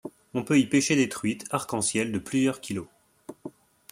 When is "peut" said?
0.43-0.57